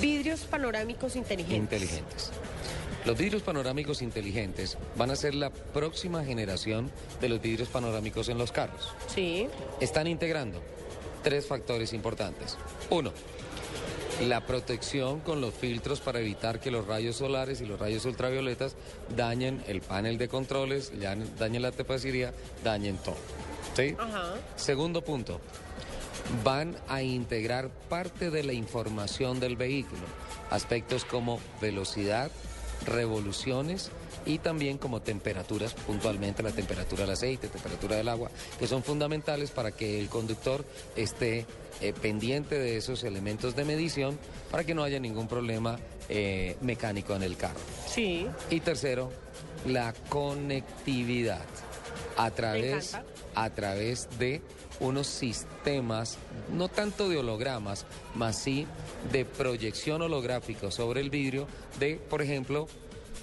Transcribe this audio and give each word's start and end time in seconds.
Vidrios 0.00 0.40
panorámicos 0.40 1.16
inteligentes. 1.16 1.80
Inteligentes. 1.80 2.30
Los 3.04 3.16
vidrios 3.16 3.42
panorámicos 3.42 4.02
inteligentes 4.02 4.76
van 4.96 5.12
a 5.12 5.16
ser 5.16 5.34
la 5.34 5.50
próxima 5.50 6.24
generación 6.24 6.90
de 7.20 7.28
los 7.28 7.40
vidrios 7.40 7.68
panorámicos 7.68 8.28
en 8.28 8.36
los 8.36 8.50
carros. 8.50 8.94
Sí. 9.14 9.48
Están 9.80 10.08
integrando 10.08 10.60
tres 11.22 11.46
factores 11.46 11.92
importantes. 11.92 12.56
Uno, 12.90 13.12
la 14.26 14.44
protección 14.44 15.20
con 15.20 15.40
los 15.40 15.54
filtros 15.54 16.00
para 16.00 16.18
evitar 16.18 16.58
que 16.58 16.70
los 16.70 16.86
rayos 16.86 17.16
solares 17.16 17.60
y 17.60 17.66
los 17.66 17.78
rayos 17.78 18.04
ultravioletas 18.06 18.74
dañen 19.14 19.62
el 19.68 19.82
panel 19.82 20.18
de 20.18 20.28
controles, 20.28 20.92
dañen 21.38 21.62
la 21.62 21.70
tapicería, 21.70 22.34
dañen 22.64 22.96
todo. 22.98 23.16
¿Sí? 23.76 23.94
Ajá. 23.98 24.34
Segundo 24.56 25.02
punto, 25.02 25.40
van 26.44 26.76
a 26.88 27.02
integrar 27.02 27.70
parte 27.88 28.30
de 28.30 28.42
la 28.42 28.52
información 28.52 29.40
del 29.40 29.56
vehículo, 29.56 30.02
aspectos 30.50 31.04
como 31.04 31.40
velocidad, 31.60 32.30
revoluciones 32.84 33.90
y 34.24 34.38
también 34.38 34.78
como 34.78 35.00
temperaturas, 35.00 35.74
puntualmente 35.74 36.42
la 36.42 36.50
temperatura 36.50 37.02
del 37.02 37.12
aceite, 37.12 37.48
temperatura 37.48 37.96
del 37.96 38.08
agua, 38.08 38.30
que 38.58 38.66
son 38.66 38.82
fundamentales 38.82 39.50
para 39.50 39.70
que 39.70 40.00
el 40.00 40.08
conductor 40.08 40.64
esté 40.96 41.46
eh, 41.80 41.92
pendiente 41.92 42.58
de 42.58 42.76
esos 42.76 43.04
elementos 43.04 43.54
de 43.54 43.64
medición 43.64 44.18
para 44.50 44.64
que 44.64 44.74
no 44.74 44.82
haya 44.82 44.98
ningún 44.98 45.28
problema 45.28 45.78
eh, 46.08 46.56
mecánico 46.60 47.14
en 47.14 47.22
el 47.22 47.36
carro. 47.36 47.60
Sí. 47.86 48.26
Y 48.50 48.60
tercero, 48.60 49.10
la 49.66 49.94
conectividad 50.08 51.44
a 52.16 52.30
través, 52.30 52.96
a 53.34 53.50
través 53.50 54.08
de 54.18 54.42
unos 54.80 55.06
sistemas, 55.06 56.18
no 56.52 56.68
tanto 56.68 57.08
de 57.08 57.18
hologramas, 57.18 57.86
más 58.14 58.36
sí 58.36 58.66
de 59.12 59.24
proyección 59.24 60.02
holográfica 60.02 60.70
sobre 60.70 61.00
el 61.00 61.10
vidrio 61.10 61.46
de, 61.78 61.96
por 61.96 62.22
ejemplo, 62.22 62.68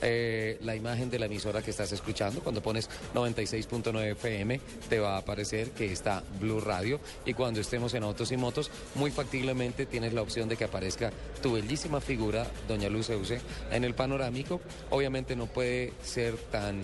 eh, 0.04 0.58
la 0.62 0.76
imagen 0.76 1.10
de 1.10 1.18
la 1.18 1.26
emisora 1.26 1.62
que 1.62 1.72
estás 1.72 1.92
escuchando. 1.92 2.42
Cuando 2.42 2.62
pones 2.62 2.90
96.9 3.16 4.12
FM 4.12 4.60
te 4.90 5.00
va 5.00 5.16
a 5.16 5.18
aparecer 5.20 5.72
que 5.72 5.92
está 5.92 6.24
Blue 6.40 6.60
Radio 6.60 7.00
y 7.26 7.34
cuando 7.34 7.60
estemos 7.62 7.94
en 7.94 8.04
Autos 8.04 8.32
y 8.32 8.38
Motos, 8.38 8.70
muy 8.96 9.10
factiblemente 9.12 9.86
tienes 9.86 10.14
la 10.14 10.22
opción 10.22 10.48
de 10.50 10.58
que 10.58 10.66
aparezca 10.66 11.12
tu 11.42 11.54
bellísima 11.54 12.02
figura, 12.02 12.46
Doña 12.68 12.90
Luz 12.90 13.10
Euse, 13.10 13.40
en 13.72 13.84
el 13.84 13.94
panorámico. 13.96 14.62
Obviamente 14.90 15.36
no 15.36 15.48
puede 15.48 15.94
ser 16.04 16.36
tan 16.52 16.82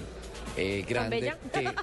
eh, 0.58 0.86
grande 0.88 1.34
que... 1.54 1.70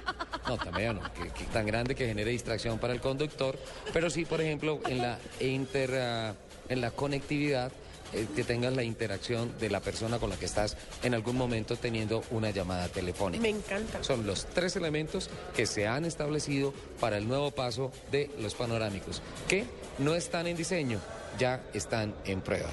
No, 0.47 0.57
que- 0.57 1.29
que 1.31 1.43
tan 1.51 1.65
grande 1.65 1.93
que 1.93 2.07
genere 2.07 2.31
distracción 2.31 2.79
para 2.79 2.93
el 2.93 3.01
conductor, 3.01 3.59
pero 3.91 4.09
sí, 4.09 4.23
por 4.23 4.39
ejemplo, 4.39 4.79
en 4.87 4.99
la 4.99 5.19
inter... 5.41 5.91
ah, 5.95 6.33
en 6.69 6.81
la 6.81 6.91
conectividad 6.91 7.71
eh, 8.13 8.27
que 8.35 8.43
tengas 8.43 8.73
la 8.75 8.83
interacción 8.83 9.53
de 9.59 9.69
la 9.69 9.79
persona 9.79 10.19
con 10.19 10.29
la 10.29 10.37
que 10.37 10.45
estás 10.45 10.77
en 11.03 11.13
algún 11.13 11.35
momento 11.35 11.75
teniendo 11.75 12.23
una 12.31 12.51
llamada 12.51 12.87
telefónica. 12.87 13.41
Me 13.41 13.49
encanta. 13.49 14.03
Son 14.03 14.25
los 14.25 14.45
tres 14.45 14.75
elementos 14.75 15.29
que 15.55 15.65
se 15.65 15.87
han 15.87 16.05
establecido 16.05 16.73
para 16.99 17.17
el 17.17 17.27
nuevo 17.27 17.51
paso 17.51 17.91
de 18.11 18.31
los 18.39 18.55
panorámicos, 18.55 19.21
que 19.47 19.65
no 19.99 20.15
están 20.15 20.47
en 20.47 20.57
diseño, 20.57 20.99
ya 21.37 21.61
están 21.73 22.15
en 22.25 22.41
prueba. 22.41 22.69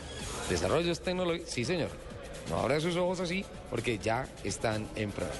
Desarrollos 0.48 1.00
tecnológicos, 1.00 1.50
sí 1.50 1.64
señor. 1.64 1.90
No 2.50 2.58
abra 2.58 2.80
sus 2.80 2.96
ojos 2.96 3.20
así 3.20 3.44
porque 3.70 3.98
ya 3.98 4.28
están 4.44 4.86
en 4.96 5.10
prueba. 5.10 5.34